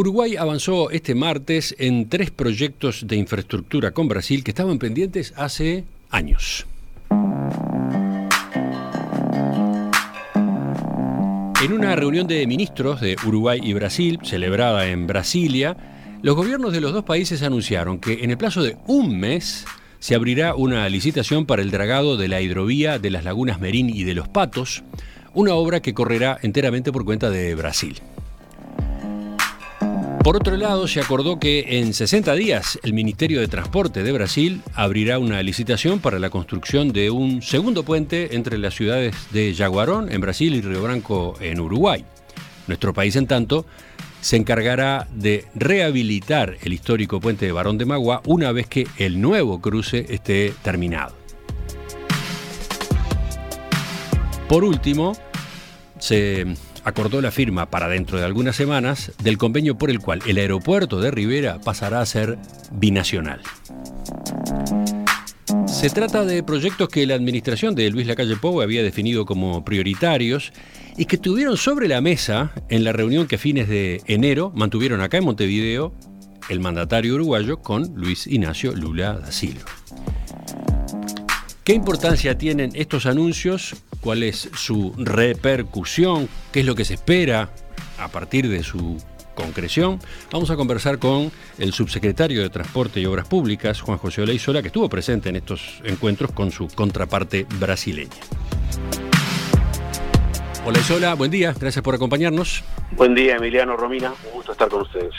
[0.00, 5.84] Uruguay avanzó este martes en tres proyectos de infraestructura con Brasil que estaban pendientes hace
[6.08, 6.64] años.
[11.62, 15.76] En una reunión de ministros de Uruguay y Brasil, celebrada en Brasilia,
[16.22, 19.66] los gobiernos de los dos países anunciaron que en el plazo de un mes
[19.98, 24.04] se abrirá una licitación para el dragado de la hidrovía de las lagunas Merín y
[24.04, 24.82] de los Patos,
[25.34, 28.00] una obra que correrá enteramente por cuenta de Brasil.
[30.22, 34.60] Por otro lado, se acordó que en 60 días el Ministerio de Transporte de Brasil
[34.74, 40.12] abrirá una licitación para la construcción de un segundo puente entre las ciudades de Jaguarón,
[40.12, 42.04] en Brasil, y Río Branco, en Uruguay.
[42.66, 43.64] Nuestro país, en tanto,
[44.20, 49.22] se encargará de rehabilitar el histórico puente de Barón de Magua una vez que el
[49.22, 51.14] nuevo cruce esté terminado.
[54.50, 55.16] Por último,
[55.98, 56.44] se
[56.84, 61.00] acordó la firma para dentro de algunas semanas del convenio por el cual el aeropuerto
[61.00, 62.38] de Rivera pasará a ser
[62.72, 63.40] binacional.
[65.66, 70.52] Se trata de proyectos que la administración de Luis Lacalle Pou había definido como prioritarios
[70.96, 75.00] y que estuvieron sobre la mesa en la reunión que a fines de enero mantuvieron
[75.00, 75.94] acá en Montevideo
[76.50, 79.70] el mandatario uruguayo con Luis Ignacio Lula da Silva.
[81.64, 83.76] ¿Qué importancia tienen estos anuncios?
[84.00, 86.28] ¿Cuál es su repercusión?
[86.52, 87.50] ¿Qué es lo que se espera
[87.98, 88.96] a partir de su
[89.34, 90.00] concreción?
[90.32, 94.68] Vamos a conversar con el subsecretario de Transporte y Obras Públicas, Juan José Oleizola, que
[94.68, 98.08] estuvo presente en estos encuentros con su contraparte brasileña.
[100.64, 102.64] Oleizola, buen día, gracias por acompañarnos.
[102.92, 105.12] Buen día, Emiliano Romina, un gusto estar con ustedes.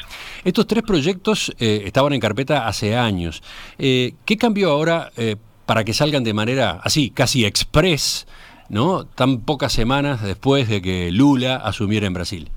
[0.44, 3.44] Estos tres proyectos eh, estaban en carpeta hace años.
[3.78, 5.12] Eh, ¿Qué cambió ahora?
[5.18, 5.36] Eh,
[5.68, 8.28] para que salgan de manera así, casi express,
[8.72, 9.06] ¿no?
[9.06, 12.50] Tan pocas semanas después de que Lula asumiera en Brasil.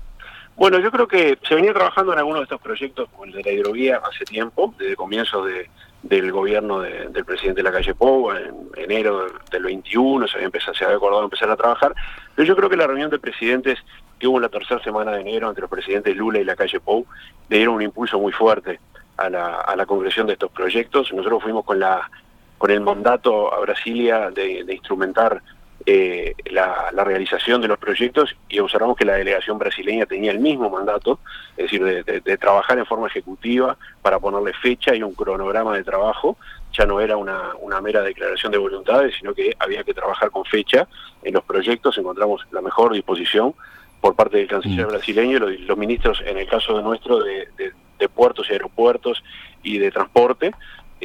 [0.55, 3.43] Bueno, yo creo que se venía trabajando en algunos de estos proyectos, como el de
[3.43, 5.69] la hidrovía, hace tiempo, desde comienzos de,
[6.01, 10.73] del gobierno del presidente de la calle Pou, en enero del 21, se había, empezado,
[10.73, 11.93] se había acordado empezar a trabajar,
[12.33, 13.79] pero yo creo que la reunión de presidentes
[14.17, 16.79] que hubo en la tercera semana de enero entre los presidentes Lula y la calle
[16.79, 17.05] Pou
[17.49, 18.79] le dieron un impulso muy fuerte
[19.17, 21.11] a la, a la concreción de estos proyectos.
[21.11, 22.09] Nosotros fuimos con la
[22.57, 25.41] con el mandato a Brasilia de, instrumentar
[25.87, 30.67] eh, la, realización de los proyectos y observamos que la delegación brasileña tenía el mismo
[30.69, 31.19] mandato,
[31.55, 36.37] es decir, de, trabajar en forma ejecutiva para ponerle fecha y un cronograma de trabajo.
[36.73, 40.87] Ya no era una, mera declaración de voluntades, sino que había que trabajar con fecha
[41.21, 41.97] en los proyectos.
[41.99, 43.53] Encontramos la mejor disposición
[44.01, 44.89] por parte del canciller mm.
[44.89, 49.23] brasileño y los, ministros, en el caso de nuestro, de puertos y aeropuertos
[49.61, 50.51] y de transporte,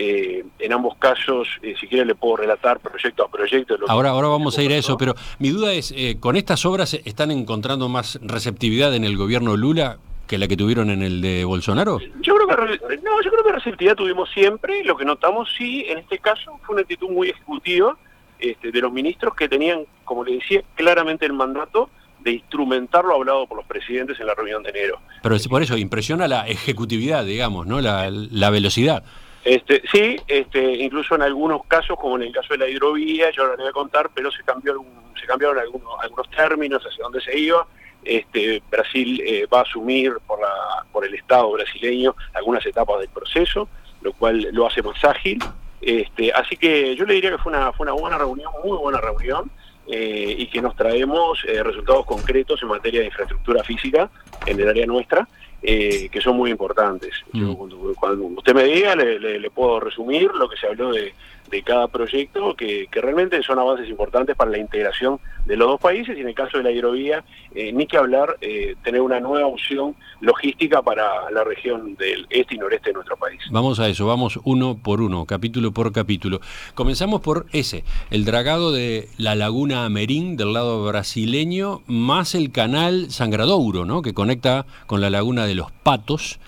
[0.03, 3.77] eh, en ambos casos, eh, si quiere le puedo relatar proyecto a proyecto.
[3.87, 6.94] ahora, ahora vamos a ir a eso, pero mi duda es, eh, ¿con estas obras
[6.94, 11.44] están encontrando más receptividad en el gobierno Lula que la que tuvieron en el de
[11.44, 11.99] Bolsonaro?
[12.22, 14.83] Yo creo que no, yo creo que receptividad tuvimos siempre.
[14.84, 17.94] Lo que notamos sí, en este caso, fue una actitud muy ejecutiva
[18.39, 21.91] este, de los ministros que tenían, como le decía, claramente el mandato
[22.21, 24.99] de instrumentar lo hablado por los presidentes en la reunión de enero.
[25.22, 29.05] Pero es por eso impresiona la ejecutividad, digamos, no la, la velocidad.
[29.45, 33.43] Este, sí, este, incluso en algunos casos, como en el caso de la hidrovía, yo
[33.43, 34.84] ahora le voy a contar, pero se cambió
[35.19, 37.67] se cambiaron algunos, algunos términos hacia dónde se iba.
[38.03, 43.09] Este, Brasil eh, va a asumir por, la, por el Estado brasileño algunas etapas del
[43.09, 43.69] proceso,
[44.01, 45.39] lo cual lo hace más ágil.
[45.81, 49.01] Este, así que yo le diría que fue una, fue una buena reunión, muy buena
[49.01, 49.51] reunión,
[49.87, 54.11] eh, y que nos traemos eh, resultados concretos en materia de infraestructura física
[54.47, 55.27] en el área nuestra.
[55.62, 57.15] Eh, que son muy importantes.
[57.32, 57.53] Mm.
[57.94, 61.12] cuando, usted me diga, le, puedo resumir lo que se habló de,
[61.50, 66.16] de cada proyecto, que, realmente son avances importantes para la integración de los dos países
[66.16, 67.25] y en el caso de la hidrovía,
[67.55, 72.55] eh, ni que hablar, eh, tener una nueva opción logística para la región del este
[72.55, 73.41] y noreste de nuestro país.
[73.50, 76.41] Vamos a eso, vamos uno por uno, capítulo por capítulo.
[76.75, 83.10] Comenzamos por ese, el dragado de la laguna Merín del lado brasileño, más el canal
[83.10, 84.03] Sangradouro, ¿no?
[84.03, 86.39] que conecta con la laguna de los Patos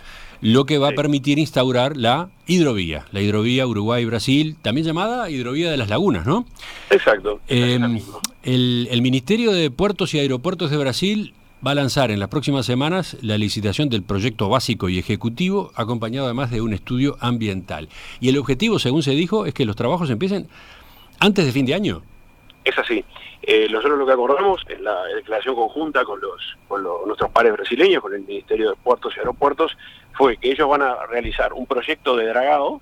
[0.43, 5.77] lo que va a permitir instaurar la hidrovía, la hidrovía Uruguay-Brasil, también llamada hidrovía de
[5.77, 6.45] las lagunas, ¿no?
[6.91, 7.41] Exacto.
[7.47, 8.01] Em,
[8.43, 11.35] el, Ministerio de Puertos y Aeropuertos de Brasil
[11.65, 16.27] va a lanzar en las próximas semanas la licitación del proyecto básico y ejecutivo, acompañado
[16.27, 17.89] además de un estudio ambiental.
[18.21, 20.49] Y el objetivo, según se dijo, es que los trabajos empiecen
[21.21, 22.03] antes de fin de año.
[22.65, 23.05] Es así.
[23.43, 28.03] Eh, nosotros lo que acordamos en la declaración conjunta con, los, con nuestros pares brasileños,
[28.03, 29.77] con el Ministerio de Puertos y Aeropuertos,
[30.23, 32.81] fue que ellos van a realizar un proyecto de dragado,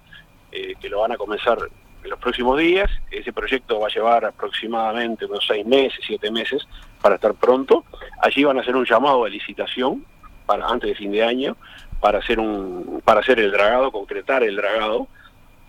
[0.53, 1.57] eh, que lo van a comenzar
[2.05, 2.91] en los próximos días.
[3.11, 6.69] Ese proyecto va a llevar aproximadamente unos seis meses, siete meses
[7.01, 7.87] para estar pronto.
[8.21, 10.05] Allí van a hacer un llamado de licitación
[10.45, 11.57] para antes de fin de año
[11.99, 15.09] para hacer un para hacer el dragado, concretar el dragado.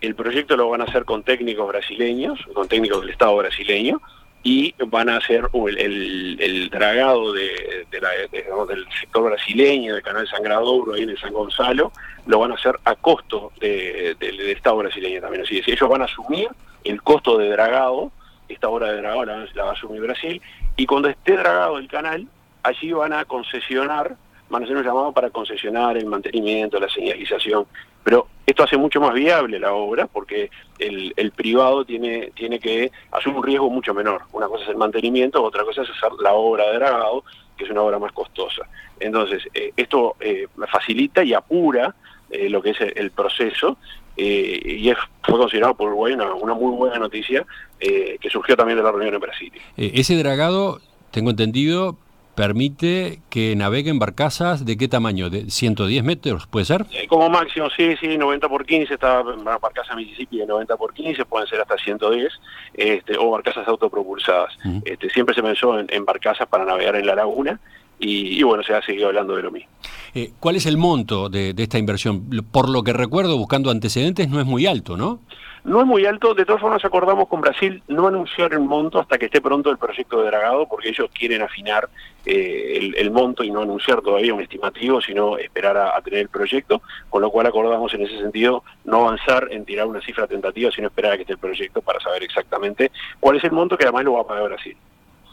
[0.02, 4.02] El proyecto lo van a hacer con técnicos brasileños, con técnicos del Estado brasileño,
[4.42, 11.10] y van a hacer el, dragado de, del sector brasileño, del canal Sangradouro, ahí en
[11.10, 11.92] el San Gonzalo,
[12.26, 15.44] lo van a hacer a costo del Estado brasileño también.
[15.44, 16.48] Así ellos van a asumir
[16.84, 18.10] el costo de dragado,
[18.48, 20.42] esta obra de dragado la, la va a asumir Brasil,
[20.76, 22.26] y cuando esté dragado el canal,
[22.64, 24.16] allí van a concesionar
[24.52, 27.66] van a hacer un llamado para concesionar el mantenimiento, la señalización,
[28.04, 33.38] pero esto hace mucho más viable la obra porque el, privado tiene, tiene que asumir
[33.38, 34.22] un riesgo mucho menor.
[34.32, 37.24] Una cosa es el mantenimiento, otra cosa es hacer la obra de dragado,
[37.56, 38.68] que es una obra más costosa.
[39.00, 41.94] Entonces, eh, esto eh, facilita y apura
[42.30, 43.78] eh, lo que es el, proceso
[44.14, 47.46] y es, fue considerado por Uruguay una, una muy buena noticia
[47.78, 49.52] que surgió también de la reunión en Brasil.
[49.76, 51.96] ese dragado, tengo entendido,
[52.34, 56.86] permite que naveguen barcazas de qué tamaño, de 110 metros, ¿puede ser?
[56.92, 61.24] Eh, como máximo, sí, sí, 90 por 15, está barcazas Mississippi de 90 por 15,
[61.26, 62.32] pueden ser hasta 110,
[62.74, 64.56] este, o barcazas autopropulsadas.
[64.84, 67.60] este, siempre se pensó en, barcazas para navegar en la laguna,
[68.04, 69.70] y, bueno, se ha seguido hablando de lo mismo.
[70.12, 72.28] Eh, ¿Cuál es el monto de, de esta inversión?
[72.50, 75.20] Por lo que recuerdo, buscando antecedentes, no es muy alto, ¿no?
[75.64, 79.16] No es muy alto, de todas formas acordamos con Brasil no anunciar el monto hasta
[79.16, 81.88] que esté pronto el proyecto de dragado, porque ellos quieren afinar
[82.26, 86.82] eh, el, monto y no anunciar todavía un estimativo, sino esperar a, tener el proyecto,
[87.08, 90.88] con lo cual acordamos en ese sentido no avanzar en tirar una cifra tentativa, sino
[90.88, 94.04] esperar a que esté el proyecto para saber exactamente cuál es el monto que además
[94.04, 94.76] lo va a pagar Brasil.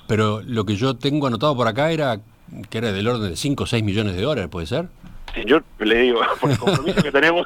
[0.08, 2.20] Pero lo que yo tengo anotado por acá era
[2.70, 4.88] que era del orden de 5 o 6 millones de dólares, ¿puede ser?
[5.46, 7.46] yo le digo, por el compromiso que tenemos,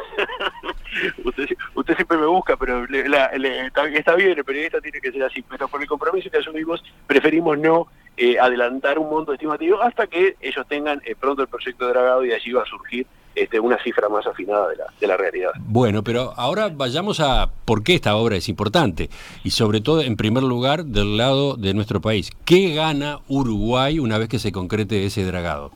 [1.23, 5.67] usted, usted siempre me busca, pero está, bien, el periodista tiene que ser así, pero
[5.67, 7.87] por el compromiso que asumimos, preferimos no
[8.17, 12.31] eh, adelantar un monto estimativo hasta que ellos tengan eh, pronto el proyecto dragado y
[12.31, 14.67] allí va a surgir este, una cifra más afinada
[14.99, 15.51] de la realidad.
[15.59, 19.09] Bueno, pero ahora vayamos a por qué esta obra es importante
[19.43, 22.29] y sobre todo, en primer lugar, del lado de nuestro país.
[22.45, 25.71] ¿Qué gana Uruguay una vez que se concrete ese dragado?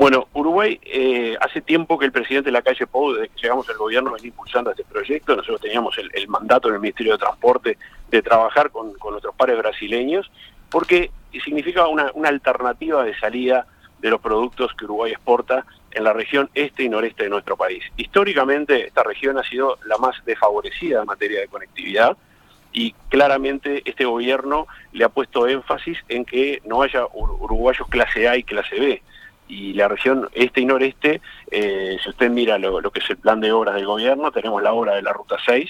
[0.00, 3.68] Bueno, Uruguay eh, hace tiempo que el presidente de la calle Pou, desde que llegamos
[3.68, 5.36] al gobierno, venía impulsando este proyecto.
[5.36, 7.76] Nosotros teníamos el, mandato en el Ministerio de Transporte
[8.10, 10.30] de trabajar con, nuestros pares brasileños,
[10.70, 11.10] porque
[11.44, 13.66] significa una, alternativa de salida
[13.98, 17.84] de los productos que Uruguay exporta en la región este y noreste de nuestro país.
[17.98, 22.16] Históricamente esta región ha sido la más desfavorecida en materia de conectividad
[22.72, 28.38] y claramente este gobierno le ha puesto énfasis en que no haya uruguayos clase A
[28.38, 29.02] y clase B
[29.50, 31.20] y la región este y noreste,
[31.50, 34.72] eh, si usted mira lo, que es el plan de obras del gobierno, tenemos la
[34.72, 35.68] obra de la Ruta 6,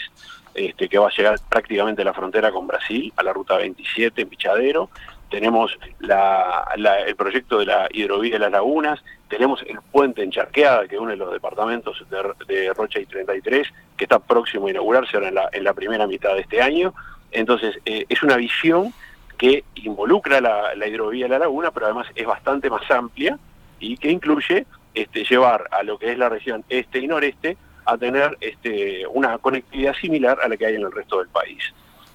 [0.55, 4.21] este, que va a llegar prácticamente a la frontera con Brasil, a la Ruta 27
[4.21, 4.91] en Pichadero,
[5.31, 10.99] tenemos el proyecto de la hidrovía de las lagunas, tenemos el puente en Charqueada, que
[10.99, 15.49] une los departamentos de, Rocha y 33, que está próximo a inaugurarse ahora en la,
[15.53, 16.93] en la primera mitad de este año.
[17.31, 18.93] Entonces, eh, es una visión
[19.39, 23.39] que involucra la, la hidrovía de la laguna, pero además es bastante más amplia,
[23.81, 27.97] y que incluye este, llevar a lo que es la región este y noreste a
[27.97, 31.63] tener este, una conectividad similar a la que hay en el resto del país.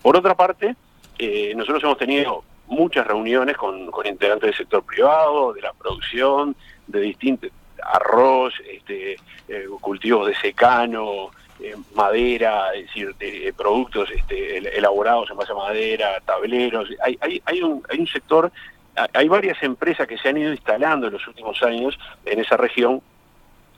[0.01, 0.75] Por otra parte,
[1.17, 6.55] eh, nosotros hemos tenido muchas reuniones con, integrantes del sector privado, de la producción,
[6.87, 7.51] de distintos
[7.83, 9.13] arroz, este,
[9.47, 15.55] eh, cultivos de secano, eh, madera, es decir, de, productos este, elaborados en base a
[15.55, 16.89] madera, tableros.
[17.03, 18.51] Hay, hay, hay, un, hay un sector
[19.13, 23.01] hay varias empresas que se han ido instalando en los últimos años en esa región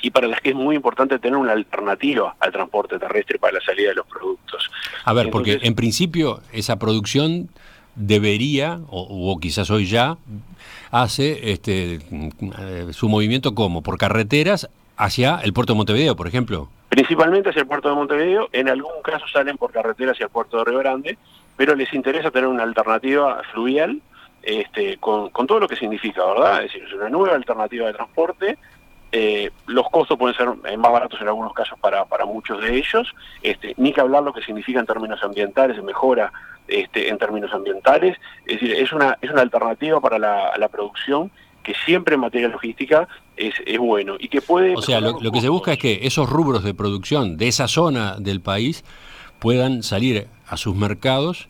[0.01, 3.61] y para las que es muy importante tener una alternativa al transporte terrestre para la
[3.61, 4.69] salida de los productos.
[5.03, 7.49] A ver, porque en principio esa producción
[7.95, 10.17] debería, o, quizás hoy ya,
[10.91, 11.99] hace este,
[12.91, 16.69] su movimiento como, por carreteras hacia el puerto de Montevideo, por ejemplo.
[16.89, 20.57] Principalmente hacia el puerto de Montevideo, en algún caso salen por carretera hacia el puerto
[20.57, 21.17] de Río Grande,
[21.55, 23.99] pero les interesa tener una alternativa fluvial
[24.47, 26.63] este, con, todo lo que significa, ¿verdad?
[26.63, 28.57] Es decir, es una nueva alternativa de transporte.
[29.11, 32.77] Eh, los costos pueden ser eh, más baratos en algunos casos para, para muchos de
[32.77, 36.31] ellos, este, ni que hablar lo que significa en términos ambientales, mejora
[36.65, 41.29] este, en términos ambientales, es decir, es una, es una alternativa para la, producción
[41.61, 44.75] que siempre en materia logística es, es bueno y que puede...
[44.75, 47.67] O sea, lo, lo que se busca es que esos rubros de producción de esa
[47.67, 48.85] zona del país
[49.39, 51.49] puedan salir a sus mercados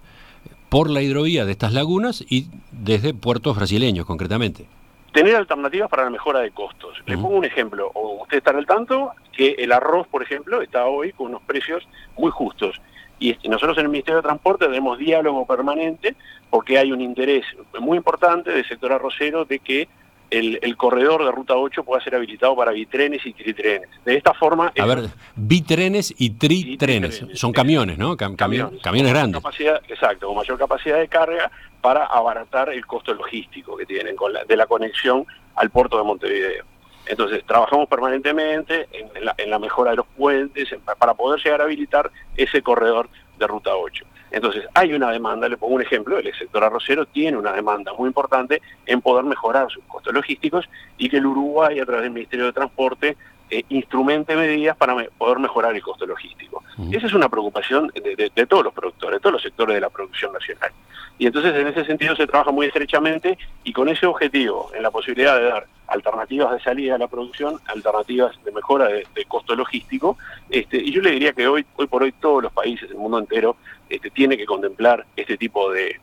[0.70, 4.66] por la hidrovía de estas lagunas y desde puertos brasileños concretamente.
[5.14, 7.02] Tener alternativas para la mejora de costos.
[7.06, 10.86] Le pongo un ejemplo, o usted está al tanto que el arroz, por ejemplo, está
[10.86, 12.80] hoy con unos precios muy justos.
[13.20, 16.16] Y nosotros en el Ministerio de Transporte tenemos diálogo permanente
[16.50, 17.46] porque hay un interés
[17.80, 19.88] muy importante del sector arrocero de que
[20.30, 23.90] el, corredor de Ruta 8 pueda ser habilitado para bitrenes y tritrenes.
[24.06, 24.72] De esta forma...
[24.78, 28.18] A ver, bitrenes y tritrenes, son camiones, ¿no?
[28.18, 29.42] camiones, camiones grandes.
[29.88, 34.44] exacto, con mayor capacidad de carga para abaratar el costo logístico que tienen con la,
[34.44, 36.66] de la conexión al puerto de Montevideo.
[37.06, 40.68] Entonces, trabajamos permanentemente en, la, en la mejora de los puentes
[41.00, 44.06] para poder llegar a habilitar ese corredor de Ruta 8.
[44.32, 48.08] Entonces, hay una demanda, le pongo un ejemplo, el sector arrocero tiene una demanda muy
[48.08, 50.66] importante en poder mejorar sus costos logísticos
[50.98, 53.18] y que el Uruguay, a través del Ministerio de Transporte,
[53.50, 56.64] eh, instrumente medidas para poder mejorar el costo logístico.
[56.92, 60.32] Esa es una preocupación de, todos los productores, de todos los sectores de la producción
[60.34, 60.72] nacional.
[61.18, 64.92] Y entonces en ese sentido se trabaja muy estrechamente y con ese objetivo, en la
[64.92, 70.18] posibilidad de dar alternativas de salida a la producción, alternativas de mejora de, costo logístico,
[70.50, 73.18] este, y yo le diría que hoy, hoy por hoy todos los países, el mundo
[73.18, 73.56] entero,
[73.90, 76.00] este, tiene que contemplar este tipo de,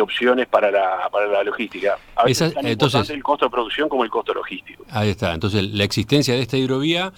[0.00, 1.98] opciones para la, para la logística.
[2.14, 4.84] A veces entonces, el costo de producción como el costo logístico.
[4.90, 5.32] Ahí está.
[5.32, 7.12] Entonces, la existencia de esta hidrovía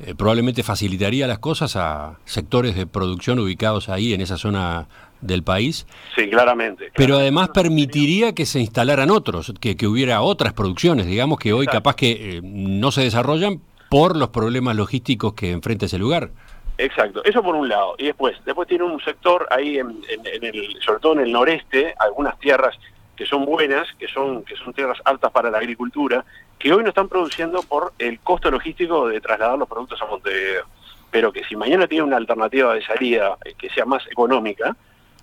[0.00, 4.88] eh, probablemente facilitaría las cosas a sectores de producción ubicados ahí en esa zona
[5.20, 5.86] del país.
[6.16, 6.90] Sí, claramente.
[6.96, 11.66] Pero además permitiría que se instalaran otros, que, que hubiera otras producciones, digamos que hoy
[11.66, 16.30] capaz que eh, no se desarrollan por los problemas logísticos que enfrenta ese lugar.
[16.78, 17.94] Exacto, eso por un lado.
[17.98, 22.38] Y después, después tiene un sector ahí, en, el, sobre todo en el noreste, algunas
[22.38, 22.78] tierras
[23.16, 26.24] que son buenas, que son, que son tierras altas para la agricultura,
[26.58, 30.64] que hoy no están produciendo por el costo logístico de trasladar los productos a Montevideo.
[31.10, 34.74] Pero que si mañana tiene una alternativa de salida eh, que sea más económica,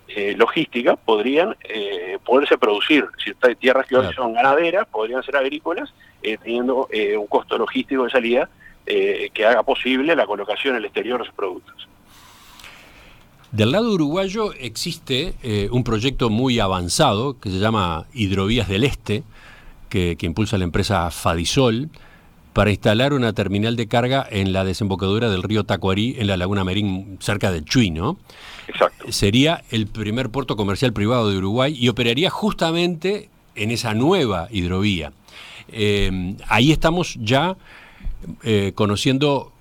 [0.08, 3.08] eh, logística, podrían eh, poderse producir.
[3.24, 8.10] Si hay tierras que hoy son ganaderas, podrían ser agrícolas, teniendo un costo logístico de
[8.10, 8.50] salida
[8.92, 11.88] eh, que haga posible la colocación en el exterior de sus productos.
[13.52, 19.22] Del lado uruguayo existe eh, un proyecto muy avanzado que se llama Hidrovías del Este,
[19.90, 21.90] que, impulsa la empresa Fadisol,
[22.54, 26.64] para instalar una terminal de carga en la desembocadura del río Tacuarí, en la laguna
[26.64, 28.18] Merín, cerca de Chuy, ¿no?
[28.68, 29.12] Exacto.
[29.12, 35.12] Sería el primer puerto comercial privado de Uruguay y operaría justamente en esa nueva hidrovía.
[35.68, 37.56] Eh, ahí estamos ya
[38.44, 39.52] eh, conociendo,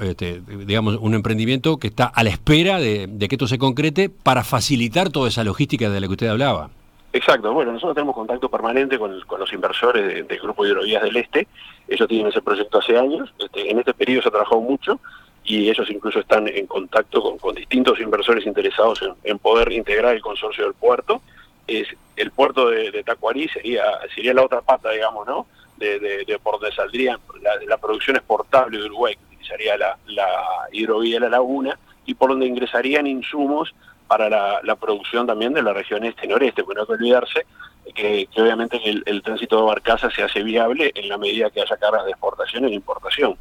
[0.00, 4.44] este, digamos, un emprendimiento que está a la espera de, que esto se concrete para
[4.44, 6.70] facilitar toda esa logística de la que usted hablaba.
[7.12, 11.46] Exacto, bueno, nosotros tenemos contacto permanente con, los inversores del Grupo de Hidrovías del Este,
[11.88, 15.00] ellos tienen ese proyecto hace años, este, en este periodo se ha trabajado mucho
[15.44, 20.64] y ellos incluso están en contacto con, distintos inversores interesados en, poder integrar el consorcio
[20.64, 21.22] del puerto.
[21.66, 25.46] Es, el puerto de, de Tacuarí sería, sería la otra pata, digamos, ¿no?
[25.76, 30.28] De, por donde saldría la, la, producción exportable de Uruguay, que utilizaría la, la
[30.72, 33.74] hidrovía de la laguna, y por donde ingresarían insumos
[34.06, 34.28] para
[34.62, 37.46] la, producción también de la región este y noreste, porque no hay que olvidarse
[37.94, 42.04] que, obviamente el, tránsito de barcaza se hace viable en la medida que haya cargas
[42.04, 43.36] de exportación de importación.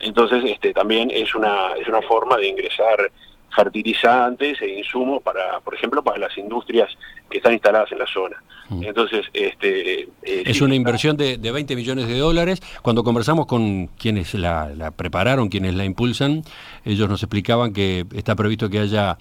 [0.00, 3.10] Entonces, este también es una, es una forma de ingresar
[3.54, 6.90] fertilizantes e insumos para, por ejemplo, para las industrias
[7.28, 8.42] que están instaladas en la zona.
[8.68, 8.84] Mm.
[8.84, 12.62] Entonces, este, eh, es una inversión de, de, 20 millones de dólares.
[12.82, 16.42] Cuando conversamos con quienes la, prepararon, quienes la impulsan,
[16.84, 19.18] ellos nos explicaban que está previsto que haya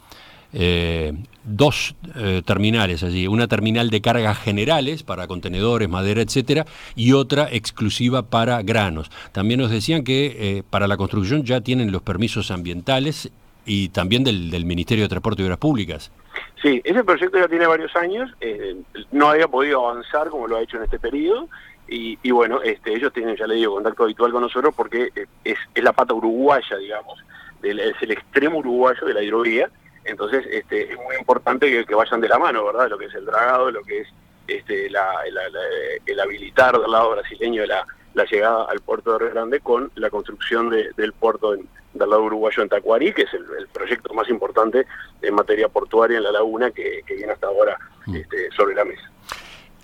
[0.53, 7.13] eh, dos eh, terminales allí, una terminal de cargas generales para contenedores, madera, etcétera, y
[7.13, 9.09] otra exclusiva para granos.
[9.31, 13.31] También nos decían que para la construcción ya tienen los permisos ambientales
[13.69, 16.11] y también del, del Ministerio de Transporte y Obras Públicas.
[16.59, 18.75] Sí, ese proyecto ya tiene varios años, eh,
[19.11, 21.47] no había podido avanzar como lo ha hecho en este periodo,
[21.91, 25.57] y, bueno, este, ellos tienen, ya le digo, contacto habitual con nosotros porque eh, es,
[25.73, 27.19] es la pata uruguaya, digamos,
[27.63, 29.69] es el extremo uruguayo de la hidrovía,
[30.03, 32.89] entonces este, es muy importante que, vayan de la mano, ¿verdad?
[32.89, 34.07] Lo que es el dragado, lo que es
[34.47, 39.59] este, el habilitar del lado brasileño de la, la llegada al puerto de Río Grande
[39.59, 44.29] con la construcción del puerto del lado uruguayo en Tacuarí, que es el, proyecto más
[44.29, 44.85] importante
[45.21, 48.15] en materia portuaria en la laguna que, viene hasta ahora mm.
[48.15, 49.09] este, sobre la mesa.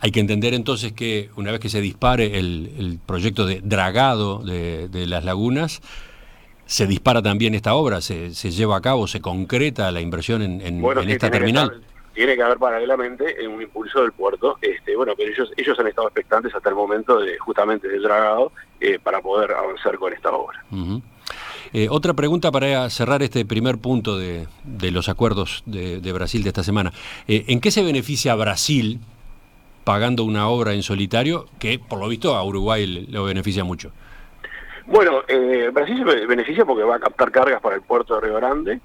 [0.01, 5.05] Hay que entender entonces que una vez que se dispare el, proyecto de dragado de,
[5.07, 5.81] las lagunas,
[6.65, 11.31] se dispara también esta obra, se, lleva a cabo, se concreta la inversión en, esta
[11.31, 11.81] terminal
[12.15, 16.07] tiene que haber paralelamente un impulso del puerto, este, bueno, pero ellos, ellos han estado
[16.07, 20.63] expectantes hasta el momento de justamente del dragado eh, para poder avanzar con esta obra.
[21.73, 24.47] Eh, otra pregunta para cerrar este primer punto de,
[24.91, 26.93] los acuerdos de, Brasil de esta semana.
[27.27, 29.01] Eh, ¿En qué se beneficia Brasil
[29.83, 33.91] pagando una obra en solitario que, por lo visto, a Uruguay le beneficia mucho?
[34.87, 35.23] Bueno,
[35.73, 38.79] Brasil se beneficia porque va a captar cargas para el puerto de Río Grande,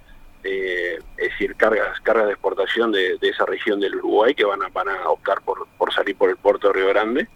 [0.44, 4.68] eh, es decir, cargas, cargas de exportación de, esa región del Uruguay que van a,
[4.68, 7.28] van a optar por, por salir por el puerto de Río Grande.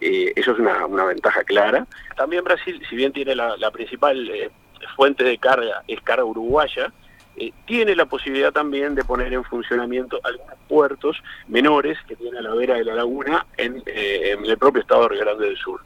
[0.00, 1.86] eh, eso es una, ventaja clara.
[2.16, 4.50] También Brasil, si bien tiene la, principal eh,
[4.96, 6.92] fuente de carga, es carga uruguaya,
[7.36, 12.42] eh, tiene la posibilidad también de poner en funcionamiento algunos puertos menores que tiene a
[12.42, 15.80] la vera de la laguna en, el propio estado de Río Grande del Sur.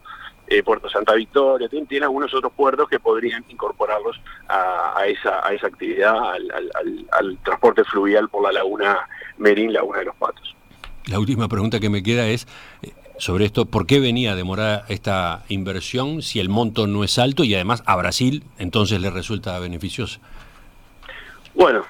[0.61, 7.85] Puerto Santa Victoria, tiene, algunos otros puertos que podrían incorporarlos a, esa, actividad, al, transporte
[7.85, 10.55] fluvial por la laguna Merín, Laguna de los Patos.
[11.07, 12.47] La última pregunta que me queda es,
[13.19, 17.45] sobre esto, ¿por qué venía a demorar esta inversión si el monto no es alto
[17.45, 20.21] y además a Brasil entonces le resulta beneficioso?
[21.55, 21.85] Bueno,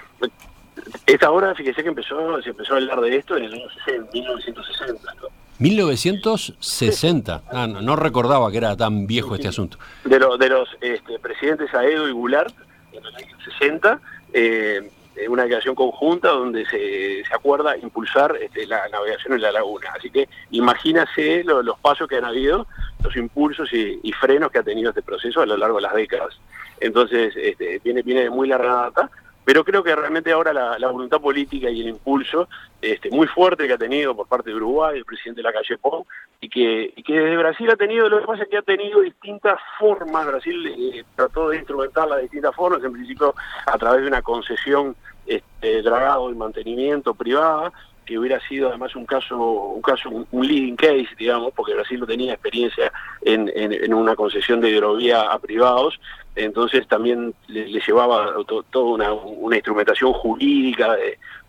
[1.06, 3.66] esta hora, fíjese que empezó, se empezó a hablar de esto en el año
[4.12, 5.14] 1960.
[5.14, 5.41] ¿no?
[5.58, 7.42] 1960.
[7.50, 9.78] Ah, no, recordaba que era tan viejo este asunto.
[10.04, 12.54] De, de los este, presidentes Aedo y Goulart,
[12.92, 14.00] en el año 60,
[14.32, 14.90] eh,
[15.28, 19.90] una declaración conjunta donde se, se acuerda impulsar este, la navegación en la laguna.
[19.96, 22.66] Así que imagínase los pasos que han habido,
[23.04, 26.38] los impulsos y, frenos que ha tenido este proceso a lo largo de las décadas.
[26.80, 29.10] Entonces, este, viene, viene de muy larga data
[29.44, 32.48] pero creo que realmente ahora la, voluntad política y el impulso
[32.80, 35.78] este, muy fuerte que ha tenido por parte de Uruguay, el presidente de la calle
[35.78, 36.06] Pou,
[36.40, 39.58] y que, que desde Brasil ha tenido, lo que pasa es que ha tenido distintas
[39.78, 43.34] formas, Brasil eh, trató de instrumentar las distintas formas, en principio
[43.66, 44.94] a través de una concesión
[45.26, 47.72] este, dragado y mantenimiento privada,
[48.04, 52.06] que hubiera sido además un caso, un caso, un leading case, digamos, porque Brasil no
[52.06, 52.92] tenía experiencia
[53.22, 56.00] en, en, una concesión de hidrovía a privados,
[56.34, 60.96] entonces también le, llevaba toda una, instrumentación jurídica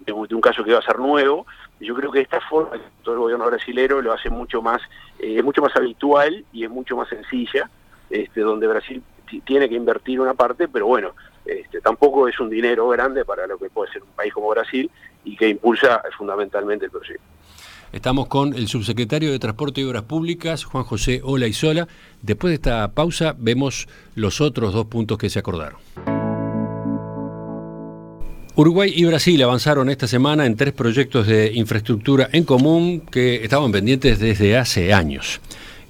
[0.05, 1.45] de, un caso que iba a ser nuevo.
[1.79, 4.81] Yo creo que esta forma, todo el gobierno brasilero lo hace mucho más,
[5.19, 7.69] eh, es mucho más habitual y es mucho más sencilla,
[8.09, 9.01] este, donde Brasil
[9.45, 11.13] tiene que invertir una parte, pero bueno,
[11.45, 14.89] este, tampoco es un dinero grande para lo que puede ser un país como Brasil
[15.25, 17.23] y que impulsa fundamentalmente el proyecto.
[17.91, 21.87] Estamos con el subsecretario de Transporte y Obras Públicas, Juan José Olaizola.
[22.23, 25.77] Después de esta pausa vemos los otros dos puntos que se acordaron.
[28.55, 33.71] Uruguay y Brasil avanzaron esta semana en tres proyectos de infraestructura en común que estaban
[33.71, 35.41] pendientes desde hace años.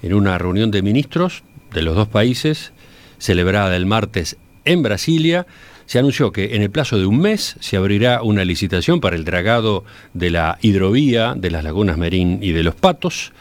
[0.01, 2.73] En una reunión de ministros de los dos países,
[3.17, 5.45] celebrada el martes en Brasilia,
[5.85, 9.25] se anunció que en el plazo de un mes se abrirá una licitación para el
[9.25, 13.31] dragado de la hidrovía de las lagunas Merín y de los Patos.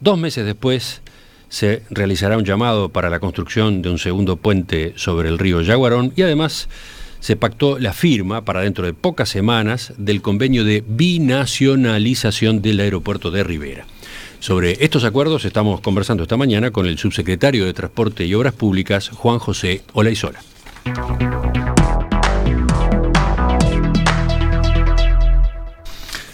[0.00, 1.02] Dos meses después
[1.48, 6.12] se realizará un llamado para la construcción de un segundo puente sobre el río Yaguarón
[6.16, 6.68] y además
[7.20, 13.30] se pactó la firma para dentro de pocas semanas del convenio de binacionalización del aeropuerto
[13.30, 13.86] de Rivera.
[14.40, 19.08] Sobre estos acuerdos estamos conversando esta mañana con el subsecretario de Transporte y Obras Públicas,
[19.08, 20.40] Juan José Olaizola.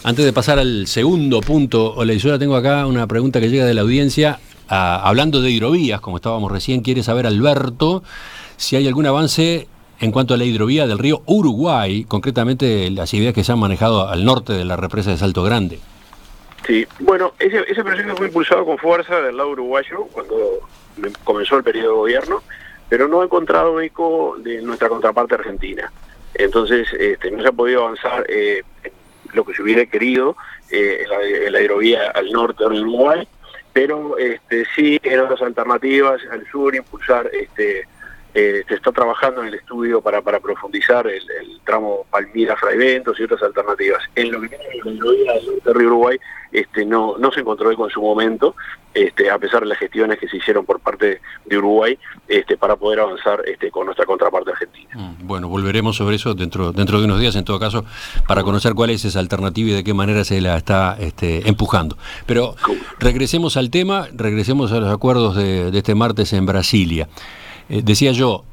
[0.03, 3.83] Antes de pasar al segundo punto, Olaizola, tengo acá una pregunta que llega de la
[3.83, 4.41] audiencia.
[4.67, 8.03] Hablando de hidrovías, como estábamos recién, quiere saber Alberto
[8.57, 9.69] si hay algún avance
[10.01, 14.09] en cuanto a la hidrovía del río Uruguay, concretamente las ideas que se han manejado
[14.09, 15.79] al norte de la represa de Salto Grande.
[16.67, 20.37] Sí, bueno, ese, ese proyecto fue impulsado con fuerza del lado uruguayo cuando
[21.25, 22.43] comenzó el periodo de gobierno
[22.91, 25.91] pero no ha encontrado eco de nuestra contraparte argentina.
[26.35, 28.63] Entonces, este, no se ha podido avanzar eh,
[29.33, 30.37] lo que se hubiera querido
[30.71, 31.05] eh,
[31.47, 33.27] en, la, hidrovía al norte de Uruguay,
[33.73, 37.87] pero este, sí en otras alternativas al sur, impulsar, este,
[38.35, 41.23] eh, se está trabajando en el estudio para, para profundizar el,
[41.65, 44.03] tramo Palmira-Fraiventos y otras alternativas.
[44.15, 46.19] En lo que tiene la hidrovía del de Uruguay,
[46.53, 48.57] este, no, no se encontró eco en su momento,
[48.93, 52.75] este, a pesar de las gestiones que se hicieron por parte de Uruguay este, para
[52.75, 54.89] poder avanzar este, con nuestra contraparte argentina.
[54.95, 57.85] Mm, bueno, volveremos sobre eso dentro, dentro de unos días, en todo caso,
[58.27, 61.97] para conocer cuál es esa alternativa y de qué manera se la está este, empujando.
[62.27, 62.57] Pero
[62.99, 67.09] regresemos al tema, regresemos a los acuerdos de, este martes en Brasilia.
[67.71, 68.45] Eh, decía yo,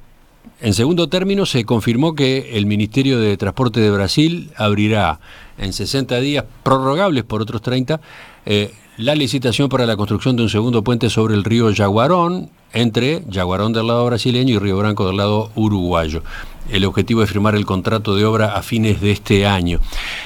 [0.62, 5.19] en segundo término, se confirmó que el Ministerio de Transporte de Brasil abrirá
[5.58, 7.99] en 60 días, prorrogables por otros 30,
[8.45, 13.23] eh, la licitación para la construcción de un segundo puente sobre el río Yaguarón, entre
[13.30, 16.23] Yaguarón del lado brasileño y Río Branco del lado uruguayo.
[16.69, 19.80] El objetivo es firmar el contrato de obra a fines de este año.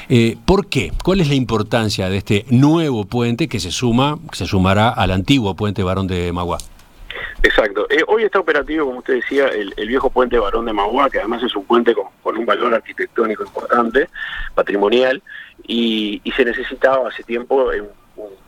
[0.09, 0.91] Eh, ¿Por qué?
[1.03, 5.11] ¿Cuál es la importancia de este nuevo puente que se suma, que se sumará al
[5.11, 6.57] antiguo puente Barón de Magua?
[7.43, 7.87] Exacto.
[7.89, 11.43] Eh, hoy está operativo, como usted decía, el, viejo puente Barón de Magua, que además
[11.43, 14.09] es un puente con, un valor arquitectónico importante,
[14.55, 15.21] patrimonial,
[15.67, 17.71] y, se necesitaba hace tiempo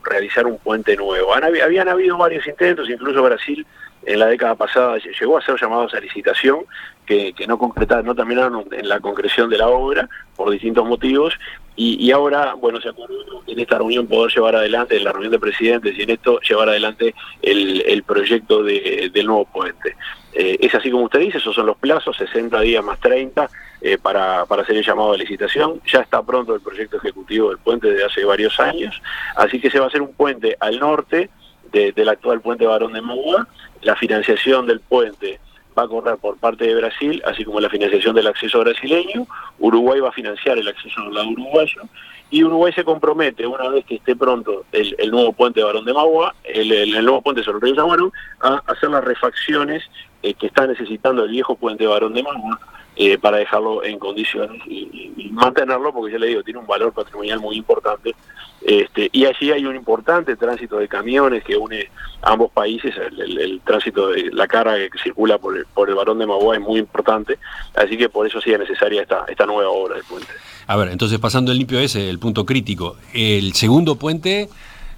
[0.02, 1.34] realizar un puente nuevo.
[1.34, 3.66] habían habido varios intentos, incluso Brasil
[4.06, 6.60] en la década pasada llegó a ser llamados a licitación,
[7.06, 11.34] que, no concretaron, no terminaron en la concreción de la obra por distintos motivos,
[11.76, 15.40] y, ahora, bueno, se acordó en esta reunión poder llevar adelante, en la reunión de
[15.40, 19.96] presidentes y en esto llevar adelante el, proyecto del nuevo puente.
[20.32, 23.98] Eh, es así como usted dice, esos son los plazos, 60 días más 30 eh,
[23.98, 25.80] para, para hacer el llamado a licitación.
[25.86, 29.00] Ya está pronto el proyecto ejecutivo del puente desde hace varios años,
[29.36, 31.30] así que se va a hacer un puente al norte
[31.74, 33.48] del actual puente Barón de Magua.
[33.82, 35.40] La financiación del puente
[35.76, 39.26] va a correr por parte de Brasil, así como la financiación del acceso brasileño.
[39.58, 41.82] Uruguay va a financiar el acceso al lado uruguayo.
[42.30, 45.92] Y Uruguay se compromete, una vez que esté pronto el, nuevo puente de Barón de
[45.92, 49.84] Magua, el, nuevo puente sobre el río a hacer las refacciones
[50.22, 52.58] eh, que está necesitando el viejo puente de Barón de Magua
[52.96, 55.02] eh, para dejarlo en condiciones y,
[55.32, 58.14] mantenerlo, porque ya le digo, tiene un valor patrimonial muy importante.
[58.60, 61.90] Este, y allí hay un importante tránsito de camiones que une
[62.22, 66.26] ambos países, el, tránsito de la carga que circula por el, por el Barón de
[66.26, 67.40] Magua es muy importante,
[67.74, 70.28] así que por eso sí es necesaria esta, esta nueva obra del puente.
[70.68, 74.48] A ver, entonces pasando el limpio ese, el punto crítico, el segundo puente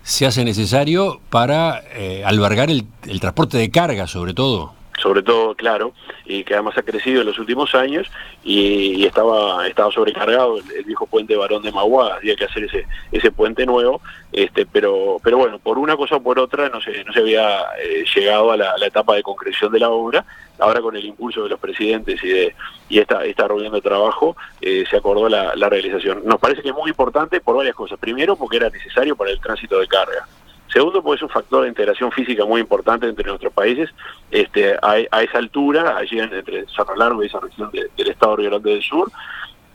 [0.02, 5.92] se hace necesario para eh, albergar el transporte de carga, sobre todo sobre todo, claro,
[6.24, 8.10] y que además ha crecido en los últimos años
[8.42, 13.30] y, estaba estaba sobrecargado el, viejo puente Barón de Magua, había que hacer ese ese
[13.30, 14.00] puente nuevo,
[14.32, 17.60] este pero pero bueno, por una cosa o por otra no se no se había
[17.80, 20.24] eh, llegado a la, etapa de concreción de la obra,
[20.58, 22.54] ahora con el impulso de los presidentes y de
[22.88, 26.22] y esta esta reunión de trabajo eh, se acordó la, la realización.
[26.24, 27.98] Nos parece que es muy importante por varias cosas.
[27.98, 30.26] Primero, porque era necesario para el tránsito de carga.
[30.72, 33.90] Segundo, porque es un factor de integración física muy importante entre nuestros países.
[34.30, 38.50] Este, a, esa altura, allí entre Cerro Largo y esa región del estado de Río
[38.50, 39.10] Grande del Sur.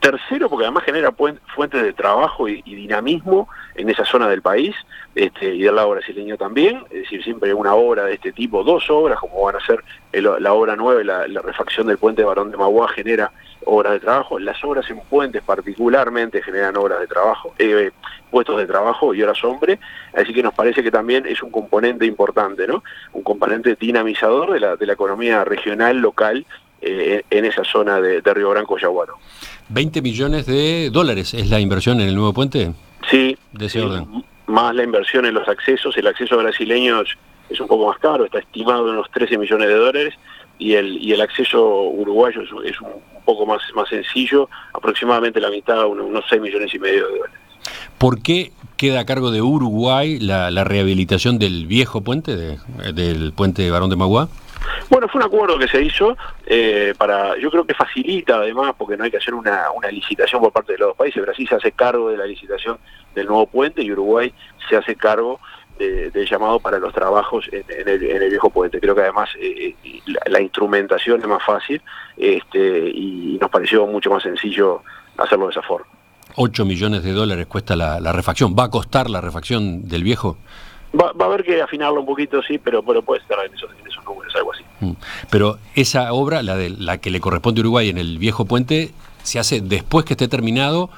[0.02, 1.14] Tercero, porque además genera
[1.56, 4.76] fuentes de trabajo y, dinamismo en esa zona del país
[5.14, 6.84] este, y del lado brasileño también.
[6.90, 10.54] Es decir, siempre una obra de este tipo, dos obras, como van a ser la
[10.54, 13.32] obra nueva y la, refacción del puente de Barón de Magua genera
[13.64, 14.40] obras de trabajo.
[14.40, 17.92] Las obras en puentes particularmente generan obras de trabajo, eh,
[18.32, 19.80] puestos de trabajo y horas hombre,
[20.16, 22.84] así que nos parece que también es un componente importante, ¿no?
[23.14, 26.44] Un componente dinamizador de la, de la economía regional, local,
[26.84, 29.20] eh, en esa zona de, Río Branco, Yaguaro.
[29.72, 32.74] 20 millones de dólares es la inversión en el nuevo puente.
[33.10, 34.24] Sí, de ese orden.
[34.48, 37.02] Más la inversión en los accesos, el acceso brasileño
[37.50, 40.14] es, un poco más caro, está estimado en unos 13 millones de dólares
[40.60, 42.90] y el, y el acceso uruguayo es, un
[43.26, 47.36] poco más, más sencillo, aproximadamente la mitad, unos 6 millones y medio de dólares.
[47.98, 53.90] ¿Por qué queda a cargo de Uruguay la, rehabilitación del viejo puente, del puente Barón
[53.90, 54.28] de Magua?
[54.90, 58.98] Bueno, fue un acuerdo que se hizo eh, para, yo creo que facilita además, porque
[58.98, 61.22] no hay que hacer una, licitación por parte de los dos países.
[61.22, 62.78] Brasil se hace cargo de la licitación
[63.16, 64.34] del nuevo puente y Uruguay
[64.70, 65.40] se hace cargo
[65.80, 68.80] del llamado para los trabajos en, el, viejo puente.
[68.80, 69.74] Creo que además eh,
[70.28, 71.82] la, instrumentación es más fácil
[72.18, 74.84] este, y nos pareció mucho más sencillo
[75.18, 75.88] hacerlo de esa forma.
[76.36, 78.56] 8 millones de dólares cuesta la, refacción.
[78.58, 80.38] ¿Va a costar la refacción del viejo?
[81.00, 83.72] Va, a haber que afinarlo un poquito, sí, pero, pero puede estar en esos,
[84.36, 84.64] algo así.
[84.80, 84.92] Mm.
[85.30, 88.92] Pero esa obra, la, de, la que le corresponde a Uruguay en el viejo puente,
[89.24, 90.90] se hace después que esté terminado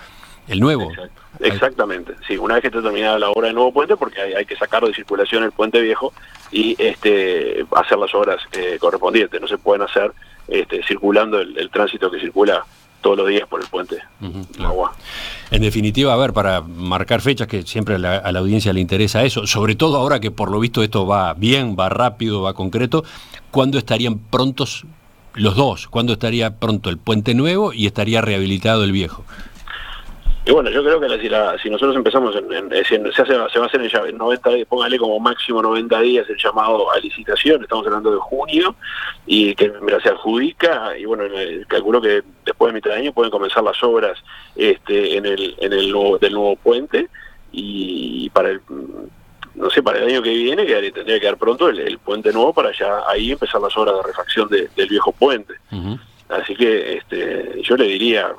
[0.48, 0.92] el nuevo.
[1.40, 4.56] Exactamente, sí, una vez que esté terminada la obra del nuevo puente, porque hay, que
[4.56, 6.14] sacarlo de circulación el puente viejo
[6.52, 9.42] y este hacer las obras eh, correspondientes.
[9.42, 10.12] No se pueden hacer
[10.48, 12.64] este, circulando el tránsito que circula
[13.04, 14.00] todos los días por el puente.
[14.64, 14.94] agua.
[15.54, 19.46] En definitiva, a ver, para marcar fechas, que siempre a la, audiencia le interesa eso,
[19.46, 23.04] sobre todo ahora que por lo visto esto va bien, va rápido, va concreto,
[23.52, 24.84] ¿cuándo estarían prontos
[25.36, 25.88] los dos?
[25.88, 29.26] ¿Cuándo estaría pronto el puente nuevo y estaría rehabilitado el viejo?
[30.46, 31.08] Y bueno, yo creo que
[31.62, 35.18] si, nosotros empezamos, en, se, hace, se va a hacer en 90 días, póngale como
[35.20, 38.76] máximo 90 días el llamado a licitación, estamos hablando de junio,
[39.26, 41.24] y que se adjudica, y bueno,
[41.68, 44.20] calculo que después de mitad de año pueden comenzar las obras
[44.58, 47.08] este, en el, en el nuevo, del nuevo puente,
[47.54, 48.62] y para el
[49.56, 52.54] no sé, para el año que viene que tendría que quedar pronto el, puente nuevo
[52.54, 55.54] para ya ahí empezar las obras de refacción del viejo puente.
[56.30, 58.34] Así que este, yo le diría,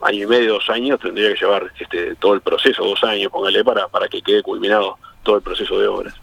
[0.00, 3.64] año y medio, dos años, tendría que llevar este, todo el proceso, dos años, póngale,
[3.64, 6.14] para, para que quede culminado todo el proceso de obras.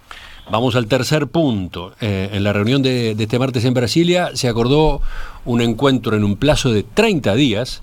[0.50, 1.94] Vamos al tercer punto.
[2.02, 5.02] Eh, en la reunión de, este martes en Brasilia se acordó
[5.44, 7.82] un encuentro en un plazo de 30 días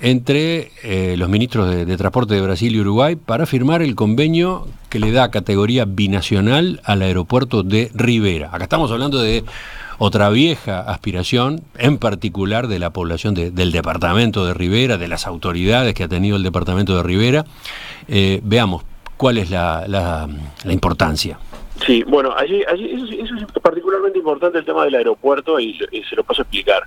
[0.00, 4.66] entre eh, los ministros de, de, Transporte de Brasil y Uruguay para firmar el convenio
[4.88, 8.48] que le da categoría binacional al aeropuerto de Rivera.
[8.50, 9.44] Acá estamos hablando de
[10.02, 15.92] otra vieja aspiración, en particular de la población del departamento de Rivera, de las autoridades
[15.92, 17.44] que ha tenido el departamento de Rivera.
[18.08, 18.82] Eh, veamos,
[19.18, 20.26] ¿cuál es la, la,
[20.72, 21.38] importancia?
[21.84, 26.24] Sí, bueno, allí, allí eso, es particularmente importante el tema del aeropuerto y se lo
[26.24, 26.84] paso a explicar.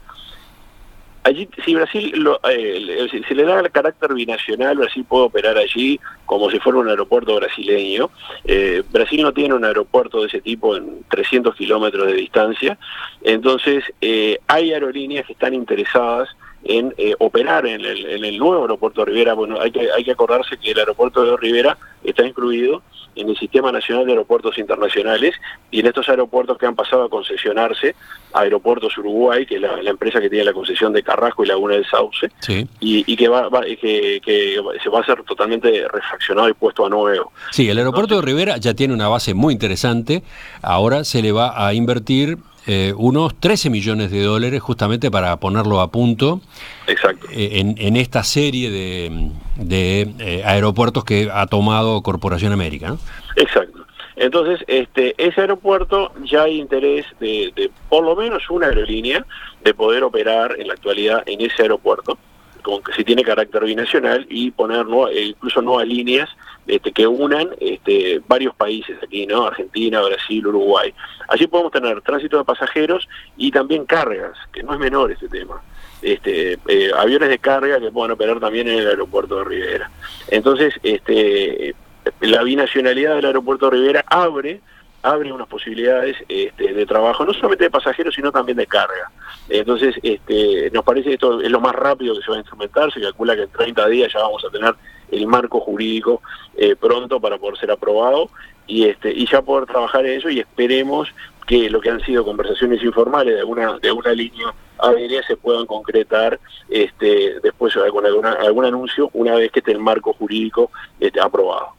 [1.26, 5.98] Allí, si Brasil lo, eh, se le da el carácter binacional, Brasil puede operar allí
[6.26, 8.10] como si fuera un aeropuerto brasileño.
[8.44, 12.78] Eh, Brasil no tiene un aeropuerto de ese tipo en 300 kilómetros de distancia,
[13.22, 16.28] entonces eh, hay aerolíneas que están interesadas
[16.64, 19.34] en operar en el, nuevo aeropuerto de Rivera.
[19.34, 22.82] Bueno, hay que, hay que acordarse que el aeropuerto de Rivera está incluido
[23.16, 25.36] en el Sistema Nacional de Aeropuertos Internacionales
[25.72, 27.96] y en estos aeropuertos que han pasado a concesionarse,
[28.34, 31.86] Aeropuertos Uruguay, que es la, empresa que tiene la concesión de Carrasco y Laguna del
[31.86, 32.32] Sauce,
[32.80, 37.32] y, que, va, que, se va a hacer totalmente refaccionado y puesto a nuevo.
[37.52, 40.24] Sí, el aeropuerto de Rivera ya tiene una base muy interesante,
[40.62, 45.82] ahora se le va a invertir eh, unos 13 millones de dólares justamente para ponerlo
[45.82, 46.42] a punto
[46.88, 47.28] Exacto.
[47.32, 52.96] Eh, en, esta serie de, eh, aeropuertos que ha tomado Corporación América.
[53.36, 53.86] Exacto.
[54.16, 59.26] Entonces, este, ese aeropuerto ya hay interés de, por lo menos una aerolínea
[59.64, 62.18] de poder operar en la actualidad en ese aeropuerto
[62.64, 66.30] con si tiene carácter binacional y poner incluso nuevas líneas
[66.66, 69.46] este, que unan este, varios países aquí, ¿no?
[69.46, 70.94] Argentina, Brasil, Uruguay.
[71.28, 75.62] Allí podemos tener tránsito de pasajeros y también cargas, que no es menor este tema.
[76.02, 79.92] Este, eh, aviones de carga que puedan operar también en el aeropuerto de Rivera.
[80.30, 81.76] Entonces, este,
[82.22, 84.62] la binacionalidad del aeropuerto de Rivera abre
[85.04, 89.12] abre unas posibilidades este, de trabajo, no solamente de pasajeros, sino también de carga.
[89.50, 92.92] Entonces, este, nos parece que esto es lo más rápido que se va a instrumentar,
[92.92, 94.74] se calcula que en 30 días ya vamos a tener
[95.12, 96.22] el marco jurídico
[96.56, 98.30] eh, pronto para poder ser aprobado
[98.66, 101.10] y, este, y ya poder trabajar en eso y esperemos
[101.46, 105.66] que lo que han sido conversaciones informales de alguna, de una línea aérea se puedan
[105.66, 106.40] concretar
[106.70, 111.70] este, después con alguna, algún anuncio una vez que esté el marco jurídico esté aprobado.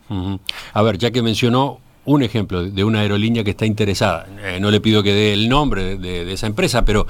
[0.72, 4.26] A ver, ya que mencionó un ejemplo de una aerolínea que está interesada.
[4.42, 7.06] Eh, no le pido que dé el nombre de, esa empresa, pero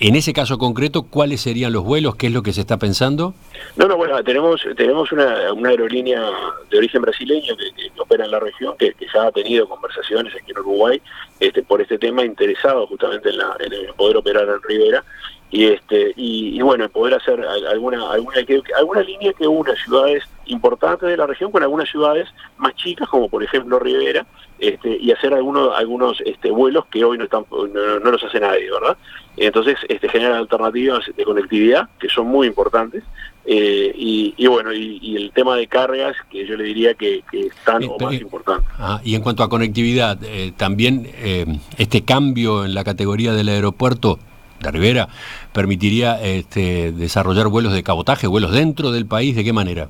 [0.00, 2.16] en ese caso concreto, ¿cuáles serían los vuelos?
[2.16, 3.34] ¿Qué es lo que se está pensando?
[3.76, 5.34] No, no, bueno, tenemos, tenemos una,
[5.66, 6.22] aerolínea
[6.70, 10.58] de origen brasileño que, opera en la región, que, ya ha tenido conversaciones aquí en
[10.58, 11.02] Uruguay
[11.40, 15.04] este, por este tema, interesado justamente en, la, en poder operar en Rivera
[15.50, 18.36] y este y, bueno poder hacer alguna alguna
[18.76, 23.28] alguna línea que una ciudades importantes de la región con algunas ciudades más chicas como
[23.28, 24.26] por ejemplo Rivera
[24.58, 28.70] este, y hacer algunos algunos este, vuelos que hoy no están no, los hace nadie
[28.70, 28.96] verdad
[29.36, 33.02] entonces este generan alternativas de conectividad que son muy importantes
[33.50, 37.96] eh, y, bueno y, el tema de cargas que yo le diría que, están o
[37.98, 38.66] más importante.
[38.76, 41.46] Ah, y en cuanto a conectividad eh, también eh,
[41.78, 44.18] este cambio en la categoría del aeropuerto
[44.60, 45.08] de Rivera
[45.52, 49.88] permitiría este, desarrollar vuelos de cabotaje, vuelos dentro del país, ¿de qué manera?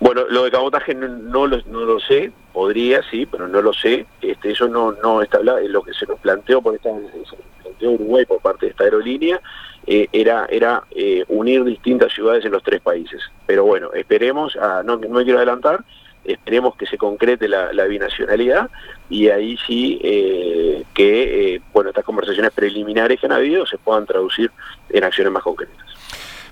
[0.00, 4.04] Bueno, lo de cabotaje no, lo, sé, podría, sí, pero no lo sé.
[4.20, 6.90] Este, eso no, no está lo que se nos planteó por esta,
[7.62, 9.40] planteó Uruguay por parte de esta aerolínea,
[9.86, 13.20] eh, era, era eh, unir distintas ciudades en los tres países.
[13.46, 15.84] Pero bueno, esperemos, a, no, no me quiero adelantar,
[16.24, 18.70] esperemos que se concrete la, binacionalidad
[19.10, 24.06] y ahí sí eh, que eh, bueno estas conversaciones preliminares que han habido se puedan
[24.06, 24.50] traducir
[24.90, 25.76] en acciones más concretas.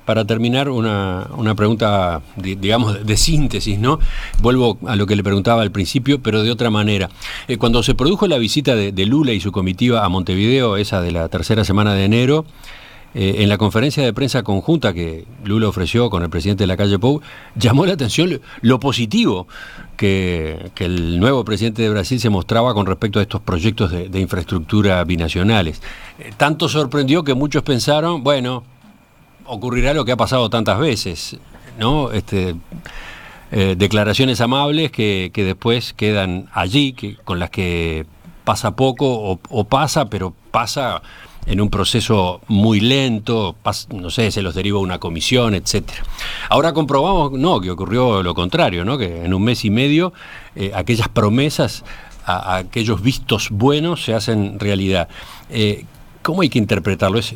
[0.04, 4.00] Para terminar, una, una pregunta, digamos, de síntesis, ¿no?
[4.40, 7.10] Vuelvo a lo que le preguntaba al principio, pero de otra manera.
[7.46, 11.00] Eh, cuando se produjo la visita de, de Lula y su comitiva a Montevideo, esa
[11.00, 12.44] de la tercera semana de enero,
[13.12, 16.76] eh, en la conferencia de prensa conjunta que Lula ofreció con el presidente de la
[16.76, 17.20] calle Pou,
[17.56, 19.48] llamó la atención lo positivo
[19.96, 25.02] que, el nuevo presidente de Brasil se mostraba con respecto a estos proyectos de, infraestructura
[25.02, 25.82] binacionales.
[26.20, 28.62] Eh, tanto sorprendió que muchos pensaron, bueno,
[29.44, 31.36] ocurrirá lo que ha pasado tantas veces,
[31.80, 32.12] ¿no?
[32.12, 32.54] Este,
[33.50, 38.06] eh, declaraciones amables que, después quedan allí, que, con las que
[38.44, 41.02] pasa poco o pasa, pero pasa
[41.46, 43.56] en un proceso muy lento,
[43.94, 46.02] no sé, se los deriva una comisión, etcétera.
[46.48, 48.98] Ahora comprobamos, no, que ocurrió lo contrario, ¿no?
[48.98, 50.12] que en un mes y medio
[50.54, 51.84] eh, aquellas promesas,
[52.24, 55.08] aquellos vistos buenos se hacen realidad.
[55.48, 55.84] Eh,
[56.22, 57.18] ¿Cómo hay que interpretarlo?
[57.18, 57.34] Es,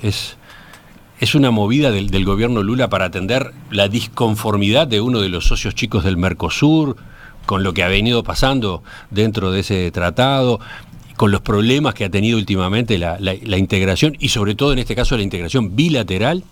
[1.19, 5.75] es, una movida del, gobierno Lula para atender la disconformidad de uno de los socios
[5.75, 6.97] chicos del Mercosur
[7.47, 10.61] con lo que ha venido pasando dentro de ese tratado
[11.17, 13.19] con los problemas que ha tenido últimamente la,
[13.59, 16.43] integración y sobre todo en este caso la integración bilateral?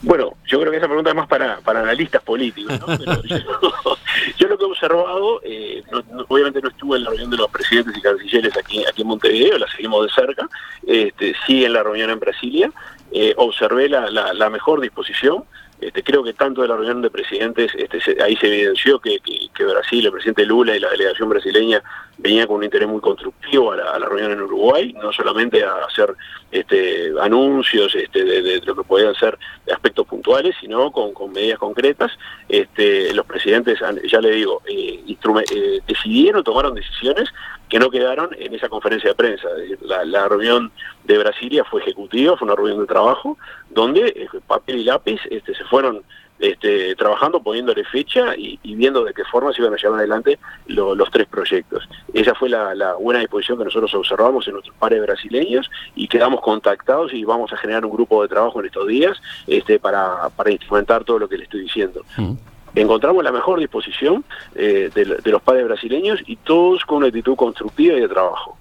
[0.00, 2.86] Bueno, yo creo que esa pregunta es más para, analistas políticos, ¿no?
[4.38, 5.82] yo, lo que he observado, eh,
[6.28, 9.58] obviamente no estuve en la reunión de los presidentes y cancilleres aquí, aquí en Montevideo,
[9.58, 10.48] la seguimos de cerca,
[10.86, 12.70] este, sí en la reunión en Brasilia,
[13.10, 15.44] eh, observé la, mejor disposición
[15.80, 19.20] Este, creo que tanto de la reunión de presidentes, este, ahí se evidenció que,
[19.58, 21.82] Brasil, el presidente Lula y la delegación brasileña
[22.16, 26.14] venía con un interés muy constructivo a la, reunión en Uruguay, no solamente a hacer
[26.50, 29.38] este, anuncios de, lo que podían ser
[29.72, 32.10] aspectos puntuales, sino con, medidas concretas.
[32.48, 33.78] Este, los presidentes,
[34.10, 37.28] ya le digo, eh, eh, decidieron, tomaron decisiones
[37.68, 39.48] que no quedaron en esa conferencia de prensa.
[39.82, 40.72] La, reunión
[41.04, 43.36] de Brasilia fue ejecutiva, fue una reunión de trabajo,
[43.70, 46.02] donde eh, papel y lápiz este, se fueron
[46.38, 51.10] este, trabajando, poniéndole fecha y, viendo de qué forma se iban a llevar adelante los
[51.10, 51.88] tres proyectos.
[52.14, 57.12] Esa fue la, buena disposición que nosotros observamos en nuestros pares brasileños y quedamos contactados
[57.12, 61.18] y vamos a generar un grupo de trabajo en estos días este, para, instrumentar todo
[61.18, 62.04] lo que le estoy diciendo.
[62.16, 62.34] Mm.
[62.74, 67.96] Encontramos la mejor disposición eh, de, los padres brasileños y todos con una actitud constructiva
[67.96, 68.56] y de trabajo.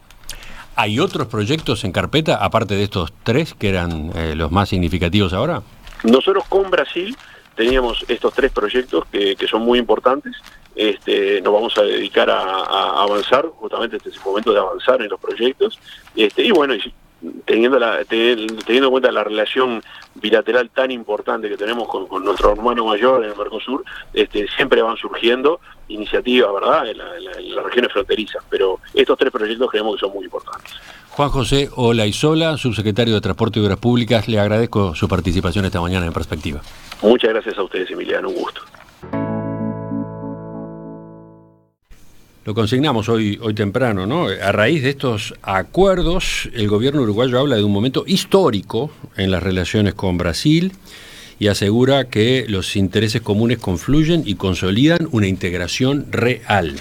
[0.76, 5.34] ¿Hay otros proyectos en carpeta, aparte de estos tres, que eran eh, los más significativos
[5.34, 5.62] ahora?
[6.04, 7.17] Nosotros con Brasil
[7.56, 10.36] teníamos estos tres proyectos que, son muy importantes.
[10.76, 15.10] Este, nos vamos a dedicar a, avanzar, justamente este es el momento de avanzar en
[15.10, 15.80] los proyectos.
[16.15, 16.76] Este, y bueno,
[17.46, 19.82] teniendo, la, teniendo en cuenta la relación
[20.16, 24.98] bilateral tan importante que tenemos con, nuestro hermano mayor en el Mercosur, este, siempre van
[24.98, 30.26] surgiendo iniciativas, ¿verdad?, en, las regiones fronterizas, pero estos tres proyectos creemos que son muy
[30.26, 30.74] importantes.
[31.12, 36.06] Juan José Olaizola, subsecretario de Transporte y Obras Públicas, le agradezco su participación esta mañana
[36.06, 36.62] en Perspectiva.
[37.02, 38.62] Muchas gracias a ustedes, Emiliano, un gusto.
[42.48, 44.28] Lo consignamos hoy, hoy temprano, ¿no?
[44.28, 49.44] A raíz de estos acuerdos, el gobierno uruguayo habla de un momento histórico en las
[49.44, 50.72] relaciones con Brasil
[51.40, 56.78] y asegura que los intereses comunes confluyen y consolidan una integración real.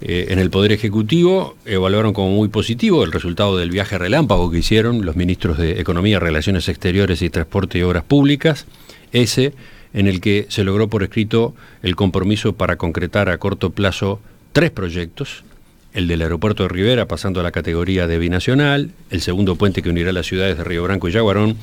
[0.00, 4.60] Eh, en el Poder Ejecutivo evaluaron como muy positivo el resultado del viaje relámpago que
[4.60, 8.64] hicieron los ministros de Economía, Relaciones Exteriores y Transporte y Obras Públicas,
[9.12, 9.52] ese
[9.92, 14.20] en el que se logró por escrito el compromiso para concretar a corto plazo
[14.54, 15.44] tres proyectos,
[15.92, 19.90] el del aeropuerto de Rivera pasando a la categoría de binacional, el segundo puente que
[19.90, 21.56] unirá las ciudades de Río Branco y Yaguarón,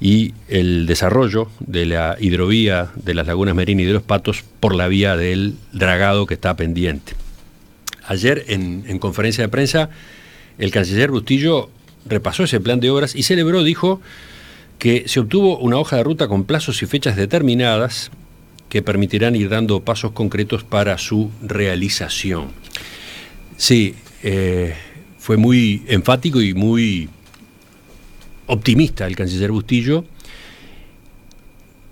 [0.00, 4.74] y el desarrollo de la hidrovía de las lagunas Merina y de los Patos por
[4.74, 7.14] la vía del dragado que está pendiente.
[8.06, 9.88] Ayer en conferencia de prensa
[10.58, 11.70] el canciller Bustillo
[12.04, 14.02] repasó ese plan de obras y celebró, dijo,
[14.78, 18.10] que se obtuvo una hoja de ruta con plazos y fechas determinadas
[18.72, 22.52] que permitirán ir dando pasos concretos para su realización.
[23.58, 24.74] Sí, eh,
[25.18, 27.10] fue muy enfático y muy
[28.46, 30.06] optimista el canciller Bustillo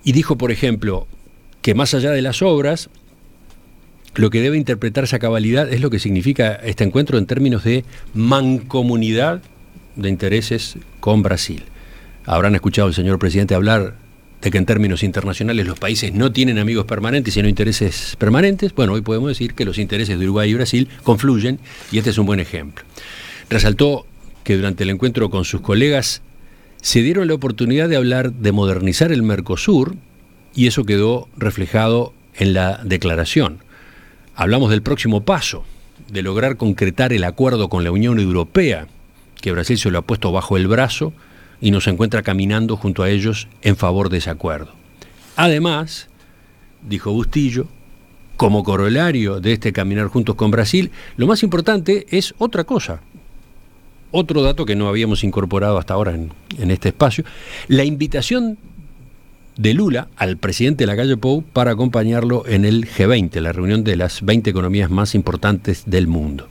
[0.04, 1.06] y dijo, por ejemplo,
[1.60, 2.88] que más allá de las obras,
[4.14, 7.84] lo que debe interpretarse a cabalidad es lo que significa este encuentro en términos de
[8.14, 9.42] mancomunidad
[9.96, 11.62] de intereses con Brasil.
[12.24, 13.96] Habrán escuchado al señor presidente hablar
[14.42, 18.94] de que en términos internacionales los países no tienen amigos permanentes, sino intereses permanentes, bueno,
[18.94, 21.58] hoy podemos decir que los intereses de Uruguay y Brasil confluyen
[21.92, 22.84] y este es un buen ejemplo.
[23.50, 24.06] Resaltó
[24.44, 26.22] que durante el encuentro con sus colegas
[26.80, 29.96] se dieron la oportunidad de hablar de modernizar el Mercosur
[30.54, 33.58] y eso quedó reflejado en la declaración.
[34.34, 35.64] Hablamos del próximo paso,
[36.10, 38.86] de lograr concretar el acuerdo con la Unión Europea,
[39.40, 41.12] que Brasil se lo ha puesto bajo el brazo,
[41.60, 44.72] y nos encuentra caminando junto a ellos en favor de ese acuerdo.
[45.36, 46.08] Además,
[46.88, 47.66] dijo Bustillo,
[48.36, 53.02] como corolario de este caminar juntos con Brasil, lo más importante es otra cosa,
[54.12, 57.24] otro dato que no habíamos incorporado hasta ahora en, este espacio,
[57.68, 58.58] la invitación
[59.56, 63.84] de Lula al presidente de la calle Pou para acompañarlo en el G20, la reunión
[63.84, 66.48] de las 20 economías más importantes del mundo.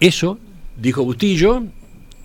[0.00, 0.38] Eso,
[0.76, 1.64] dijo Bustillo,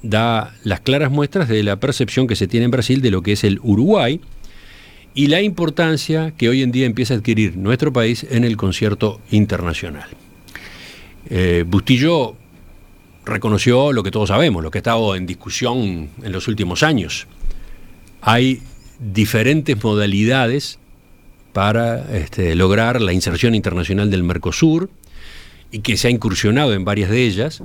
[0.03, 3.31] da las claras muestras de la percepción que se tiene en Brasil de lo que
[3.31, 4.21] es el Uruguay
[5.15, 9.21] y la importancia que hoy en día empieza a adquirir nuestro país en el concierto
[9.31, 10.09] internacional.
[11.29, 12.35] Eh, Bustillo
[13.25, 17.27] reconoció lo que todos sabemos, lo que ha estado en discusión en los últimos años.
[18.21, 18.61] Hay
[18.99, 20.79] diferentes modalidades
[21.53, 24.89] para este, lograr la inserción internacional del Mercosur
[25.71, 27.61] y que se ha incursionado en varias de ellas.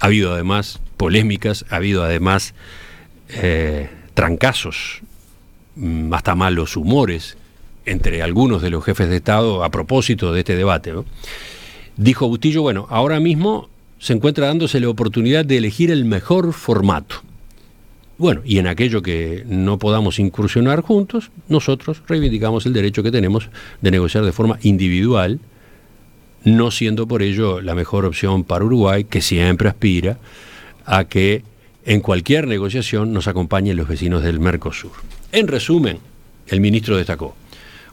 [0.00, 2.54] Ha habido además polémicas, ha habido además
[3.28, 5.00] eh, trancazos,
[5.76, 7.36] mm, hasta malos humores
[7.84, 10.92] entre algunos de los jefes de Estado a propósito de este debate.
[11.96, 13.68] Dijo Bustillo, bueno, ahora mismo
[13.98, 17.22] se encuentra dándose la oportunidad de elegir el mejor formato.
[18.18, 23.50] Bueno, y en aquello que no podamos incursionar juntos, nosotros reivindicamos el derecho que tenemos
[23.80, 25.38] de negociar de forma individual,
[26.44, 30.18] no siendo por ello la mejor opción para Uruguay, que siempre aspira
[30.84, 31.42] a que
[31.84, 34.92] en cualquier negociación nos acompañen los vecinos del Mercosur.
[35.32, 35.98] En resumen,
[36.48, 37.34] El ministro destacó,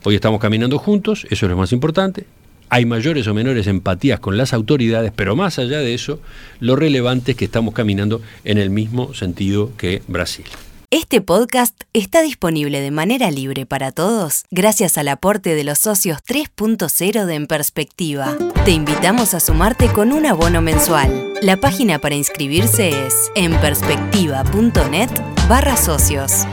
[0.04, 2.26] hoy estamos caminando juntos, eso es lo más importante,
[2.70, 6.20] hay mayores o menores empatías con las autoridades, pero más allá de eso,
[6.60, 10.46] lo relevante es que estamos caminando en el mismo sentido que Brasil.
[10.94, 16.20] Este podcast está disponible de manera libre para todos gracias al aporte de los socios
[16.20, 18.38] 3.0 de En Perspectiva.
[18.64, 21.34] Te invitamos a sumarte con un abono mensual.
[21.42, 25.10] La página para inscribirse es enperspectiva.net
[25.50, 26.46] barra socios.